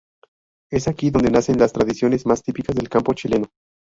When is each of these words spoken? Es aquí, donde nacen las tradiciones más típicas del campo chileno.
Es 0.71 0.87
aquí, 0.87 1.11
donde 1.11 1.29
nacen 1.29 1.59
las 1.59 1.73
tradiciones 1.73 2.25
más 2.25 2.41
típicas 2.41 2.75
del 2.75 2.89
campo 2.89 3.13
chileno. 3.13 3.49